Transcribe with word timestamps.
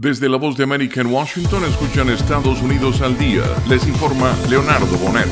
Desde 0.00 0.28
la 0.28 0.36
voz 0.36 0.56
de 0.56 0.62
América 0.62 1.00
en 1.00 1.08
Washington 1.08 1.64
escuchan 1.64 2.08
Estados 2.08 2.62
Unidos 2.62 3.00
al 3.00 3.18
día. 3.18 3.42
Les 3.68 3.84
informa 3.88 4.32
Leonardo 4.48 4.96
Bonet. 4.96 5.26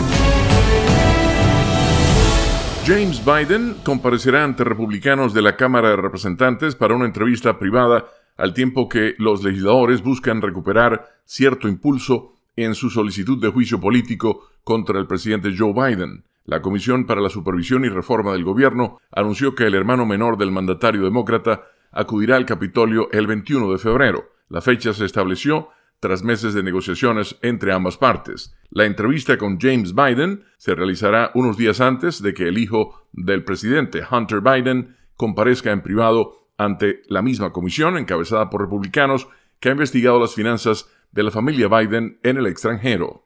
James 2.85 3.25
Biden 3.25 3.77
comparecerá 3.85 4.43
ante 4.43 4.65
republicanos 4.65 5.33
de 5.33 5.43
la 5.43 5.55
Cámara 5.55 5.91
de 5.91 5.97
Representantes 5.97 6.75
para 6.75 6.97
una 6.97 7.05
entrevista 7.05 7.61
privada 7.61 8.07
al 8.37 8.55
tiempo 8.55 8.89
que 8.89 9.15
los 9.19 9.45
legisladores 9.45 10.03
buscan 10.03 10.43
recuperar 10.43 11.15
cierto 11.25 11.69
impulso 11.69 12.33
en 12.57 12.75
su 12.75 12.91
solicitud 12.91 13.41
de 13.41 13.53
juicio 13.53 13.81
político 13.81 14.49
contra 14.65 14.99
el 14.99 15.07
presidente 15.07 15.55
Joe 15.57 15.75
Biden. 15.75 16.25
La 16.45 16.61
Comisión 16.61 17.07
para 17.07 17.21
la 17.21 17.31
Supervisión 17.31 17.85
y 17.85 17.89
Reforma 17.89 18.33
del 18.33 18.43
Gobierno 18.43 18.99
anunció 19.13 19.55
que 19.55 19.63
el 19.63 19.77
hermano 19.77 20.07
menor 20.07 20.37
del 20.37 20.51
mandatario 20.51 21.05
demócrata 21.05 21.63
acudirá 21.93 22.35
al 22.35 22.47
Capitolio 22.47 23.09
el 23.13 23.29
21 23.29 23.71
de 23.71 23.79
febrero. 23.79 24.36
La 24.49 24.61
fecha 24.61 24.93
se 24.93 25.05
estableció 25.05 25.71
tras 26.01 26.23
meses 26.23 26.55
de 26.55 26.63
negociaciones 26.63 27.37
entre 27.43 27.73
ambas 27.73 27.97
partes. 27.97 28.55
La 28.71 28.85
entrevista 28.85 29.39
con 29.39 29.59
James 29.59 29.95
Biden 29.95 30.45
se 30.57 30.75
realizará 30.75 31.31
unos 31.35 31.57
días 31.57 31.81
antes 31.81 32.23
de 32.23 32.35
que 32.35 32.49
el 32.49 32.59
hijo 32.59 33.09
del 33.13 33.45
presidente, 33.45 34.03
Hunter 34.09 34.41
Biden, 34.41 34.97
comparezca 35.17 35.73
en 35.73 35.83
privado 35.83 36.51
ante 36.59 37.03
la 37.09 37.23
misma 37.23 37.53
comisión 37.53 37.97
encabezada 37.97 38.51
por 38.51 38.61
republicanos 38.61 39.29
que 39.61 39.69
ha 39.69 39.73
investigado 39.73 40.21
las 40.21 40.35
finanzas 40.35 40.91
de 41.13 41.23
la 41.23 41.31
familia 41.31 41.69
Biden 41.69 42.19
en 42.23 42.37
el 42.37 42.47
extranjero. 42.47 43.26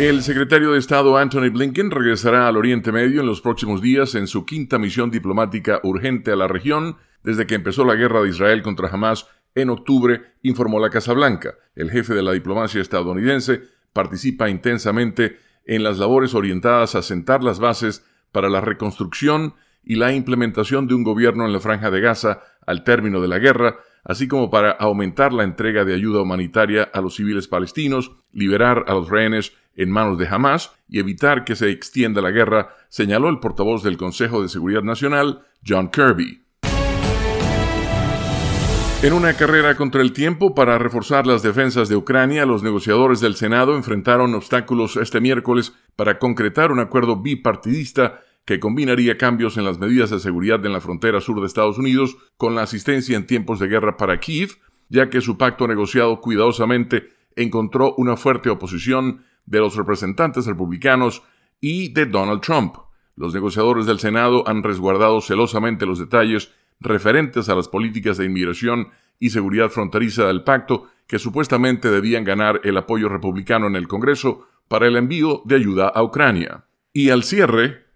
El 0.00 0.22
secretario 0.22 0.72
de 0.72 0.78
Estado 0.78 1.18
Anthony 1.18 1.50
Blinken 1.52 1.90
regresará 1.90 2.48
al 2.48 2.56
Oriente 2.56 2.90
Medio 2.90 3.20
en 3.20 3.26
los 3.26 3.42
próximos 3.42 3.82
días 3.82 4.14
en 4.14 4.28
su 4.28 4.46
quinta 4.46 4.78
misión 4.78 5.10
diplomática 5.10 5.78
urgente 5.82 6.32
a 6.32 6.36
la 6.36 6.48
región 6.48 6.96
desde 7.22 7.46
que 7.46 7.56
empezó 7.56 7.84
la 7.84 7.96
guerra 7.96 8.22
de 8.22 8.30
Israel 8.30 8.62
contra 8.62 8.88
Hamas 8.88 9.26
en 9.54 9.68
octubre, 9.68 10.22
informó 10.42 10.80
la 10.80 10.88
Casa 10.88 11.12
Blanca. 11.12 11.56
El 11.74 11.90
jefe 11.90 12.14
de 12.14 12.22
la 12.22 12.32
diplomacia 12.32 12.80
estadounidense 12.80 13.60
participa 13.92 14.48
intensamente 14.48 15.36
en 15.66 15.82
las 15.82 15.98
labores 15.98 16.32
orientadas 16.32 16.94
a 16.94 17.02
sentar 17.02 17.44
las 17.44 17.60
bases 17.60 18.02
para 18.32 18.48
la 18.48 18.62
reconstrucción 18.62 19.52
y 19.84 19.96
la 19.96 20.14
implementación 20.14 20.88
de 20.88 20.94
un 20.94 21.04
gobierno 21.04 21.44
en 21.44 21.52
la 21.52 21.60
franja 21.60 21.90
de 21.90 22.00
Gaza 22.00 22.40
al 22.66 22.84
término 22.84 23.20
de 23.20 23.28
la 23.28 23.38
guerra, 23.38 23.76
así 24.04 24.28
como 24.28 24.48
para 24.48 24.70
aumentar 24.70 25.34
la 25.34 25.44
entrega 25.44 25.84
de 25.84 25.92
ayuda 25.92 26.22
humanitaria 26.22 26.84
a 26.84 27.02
los 27.02 27.16
civiles 27.16 27.48
palestinos, 27.48 28.12
liberar 28.32 28.86
a 28.88 28.94
los 28.94 29.10
rehenes 29.10 29.52
en 29.80 29.90
manos 29.90 30.18
de 30.18 30.28
Hamas 30.28 30.72
y 30.88 30.98
evitar 30.98 31.44
que 31.44 31.56
se 31.56 31.70
extienda 31.70 32.20
la 32.20 32.30
guerra, 32.30 32.74
señaló 32.90 33.30
el 33.30 33.38
portavoz 33.38 33.82
del 33.82 33.96
Consejo 33.96 34.42
de 34.42 34.50
Seguridad 34.50 34.82
Nacional, 34.82 35.46
John 35.66 35.88
Kirby. 35.88 36.42
En 39.02 39.14
una 39.14 39.32
carrera 39.32 39.76
contra 39.76 40.02
el 40.02 40.12
tiempo 40.12 40.54
para 40.54 40.76
reforzar 40.76 41.26
las 41.26 41.42
defensas 41.42 41.88
de 41.88 41.96
Ucrania, 41.96 42.44
los 42.44 42.62
negociadores 42.62 43.20
del 43.20 43.36
Senado 43.36 43.74
enfrentaron 43.74 44.34
obstáculos 44.34 44.98
este 44.98 45.22
miércoles 45.22 45.72
para 45.96 46.18
concretar 46.18 46.72
un 46.72 46.80
acuerdo 46.80 47.16
bipartidista 47.16 48.20
que 48.44 48.60
combinaría 48.60 49.16
cambios 49.16 49.56
en 49.56 49.64
las 49.64 49.78
medidas 49.78 50.10
de 50.10 50.20
seguridad 50.20 50.64
en 50.66 50.74
la 50.74 50.82
frontera 50.82 51.22
sur 51.22 51.40
de 51.40 51.46
Estados 51.46 51.78
Unidos 51.78 52.18
con 52.36 52.54
la 52.54 52.62
asistencia 52.62 53.16
en 53.16 53.26
tiempos 53.26 53.58
de 53.60 53.68
guerra 53.68 53.96
para 53.96 54.20
Kiev, 54.20 54.58
ya 54.90 55.08
que 55.08 55.22
su 55.22 55.38
pacto 55.38 55.66
negociado 55.66 56.20
cuidadosamente 56.20 57.08
encontró 57.36 57.94
una 57.96 58.18
fuerte 58.18 58.50
oposición 58.50 59.24
de 59.46 59.58
los 59.58 59.76
representantes 59.76 60.46
republicanos 60.46 61.22
y 61.60 61.92
de 61.92 62.06
Donald 62.06 62.40
Trump. 62.40 62.76
Los 63.16 63.34
negociadores 63.34 63.86
del 63.86 63.98
Senado 63.98 64.48
han 64.48 64.62
resguardado 64.62 65.20
celosamente 65.20 65.86
los 65.86 65.98
detalles 65.98 66.52
referentes 66.80 67.48
a 67.48 67.54
las 67.54 67.68
políticas 67.68 68.16
de 68.16 68.24
inmigración 68.24 68.88
y 69.18 69.30
seguridad 69.30 69.68
fronteriza 69.68 70.26
del 70.26 70.44
pacto 70.44 70.88
que 71.06 71.18
supuestamente 71.18 71.90
debían 71.90 72.24
ganar 72.24 72.60
el 72.64 72.76
apoyo 72.76 73.08
republicano 73.08 73.66
en 73.66 73.76
el 73.76 73.88
Congreso 73.88 74.46
para 74.68 74.86
el 74.86 74.96
envío 74.96 75.42
de 75.44 75.56
ayuda 75.56 75.88
a 75.88 76.02
Ucrania. 76.02 76.64
Y 76.92 77.10
al 77.10 77.22
cierre, 77.24 77.90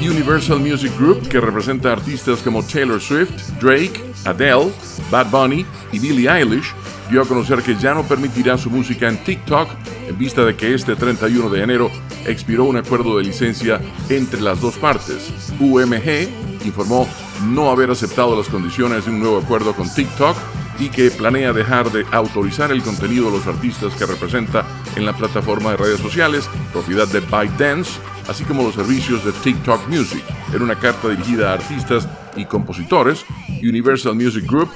Universal 0.00 0.60
Music 0.60 0.92
Group, 0.98 1.28
que 1.28 1.40
representa 1.40 1.92
artistas 1.92 2.42
como 2.42 2.62
Taylor 2.62 3.00
Swift, 3.00 3.32
Drake, 3.60 4.00
Adele, 4.26 4.70
Bad 5.10 5.30
Bunny 5.30 5.64
y 5.92 5.98
Billie 5.98 6.28
Eilish, 6.28 6.74
dio 7.10 7.22
a 7.22 7.26
conocer 7.26 7.62
que 7.62 7.76
ya 7.76 7.94
no 7.94 8.02
permitirá 8.04 8.56
su 8.56 8.70
música 8.70 9.08
en 9.08 9.22
TikTok 9.22 9.68
en 10.08 10.18
vista 10.18 10.44
de 10.44 10.56
que 10.56 10.74
este 10.74 10.96
31 10.96 11.48
de 11.50 11.62
enero 11.62 11.90
expiró 12.26 12.64
un 12.64 12.76
acuerdo 12.76 13.18
de 13.18 13.24
licencia 13.24 13.80
entre 14.08 14.40
las 14.40 14.60
dos 14.60 14.76
partes. 14.76 15.32
UMG 15.60 16.64
informó 16.64 17.08
no 17.46 17.70
haber 17.70 17.90
aceptado 17.90 18.36
las 18.36 18.48
condiciones 18.48 19.04
de 19.04 19.10
un 19.10 19.20
nuevo 19.20 19.38
acuerdo 19.38 19.74
con 19.74 19.92
TikTok 19.92 20.36
y 20.78 20.88
que 20.88 21.10
planea 21.10 21.52
dejar 21.52 21.90
de 21.92 22.04
autorizar 22.10 22.72
el 22.72 22.82
contenido 22.82 23.26
de 23.26 23.38
los 23.38 23.46
artistas 23.46 23.94
que 23.94 24.06
representa 24.06 24.64
en 24.96 25.04
la 25.04 25.12
plataforma 25.12 25.70
de 25.70 25.76
redes 25.76 26.00
sociales, 26.00 26.48
propiedad 26.72 27.06
de 27.08 27.20
ByteDance, 27.20 28.00
así 28.28 28.44
como 28.44 28.62
los 28.62 28.74
servicios 28.74 29.24
de 29.24 29.32
TikTok 29.32 29.88
Music. 29.88 30.22
En 30.52 30.62
una 30.62 30.78
carta 30.78 31.08
dirigida 31.08 31.50
a 31.50 31.54
artistas 31.54 32.08
y 32.36 32.44
compositores, 32.46 33.24
Universal 33.62 34.14
Music 34.14 34.44
Group 34.46 34.70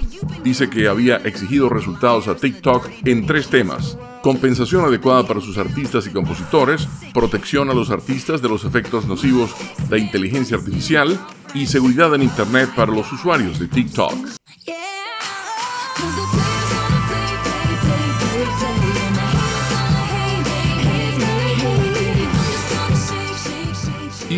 dice 0.45 0.69
que 0.71 0.89
había 0.89 1.17
exigido 1.17 1.69
resultados 1.69 2.29
a 2.29 2.37
TikTok 2.37 2.89
en 3.05 3.27
tres 3.27 3.49
temas. 3.49 3.99
Compensación 4.23 4.85
adecuada 4.85 5.27
para 5.27 5.41
sus 5.41 5.59
artistas 5.59 6.07
y 6.07 6.11
compositores, 6.11 6.89
protección 7.15 7.71
a 7.71 7.75
los 7.75 7.91
artistas 7.91 8.43
de 8.43 8.49
los 8.49 8.65
efectos 8.65 9.07
nocivos 9.07 9.51
de 9.89 9.99
inteligencia 9.99 10.57
artificial 10.57 11.19
y 11.55 11.67
seguridad 11.67 12.15
en 12.15 12.23
Internet 12.23 12.71
para 12.75 12.93
los 12.93 13.11
usuarios 13.13 13.59
de 13.59 13.69
TikTok. 13.69 14.38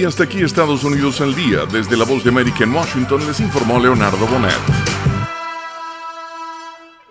Y 0.00 0.04
hasta 0.06 0.24
aquí 0.24 0.42
Estados 0.42 0.82
Unidos 0.82 1.20
al 1.20 1.34
día. 1.34 1.66
Desde 1.70 1.94
la 1.94 2.06
voz 2.06 2.24
de 2.24 2.30
América 2.30 2.64
en 2.64 2.72
Washington 2.72 3.26
les 3.26 3.38
informó 3.38 3.78
Leonardo 3.78 4.26
Bonet. 4.28 4.99